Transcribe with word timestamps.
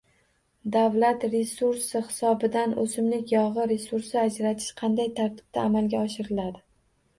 Davlat 0.75 1.25
resursi 1.33 2.01
hisobidan 2.07 2.73
o’simlik 2.85 3.35
yog’i 3.35 3.69
resursi 3.73 4.19
ajratish 4.25 4.75
kanday 4.83 5.15
tartibda 5.23 5.69
amalga 5.71 6.05
oshiriladi? 6.11 6.69